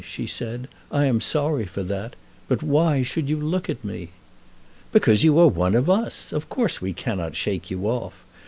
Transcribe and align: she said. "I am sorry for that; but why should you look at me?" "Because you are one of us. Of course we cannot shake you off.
she 0.03 0.25
said. 0.25 0.67
"I 0.91 1.05
am 1.05 1.21
sorry 1.21 1.67
for 1.67 1.83
that; 1.83 2.15
but 2.47 2.63
why 2.63 3.03
should 3.03 3.29
you 3.29 3.39
look 3.39 3.69
at 3.69 3.85
me?" 3.85 4.09
"Because 4.91 5.23
you 5.23 5.37
are 5.37 5.47
one 5.47 5.75
of 5.75 5.91
us. 5.91 6.33
Of 6.33 6.49
course 6.49 6.81
we 6.81 6.91
cannot 6.91 7.35
shake 7.35 7.69
you 7.69 7.85
off. 7.87 8.25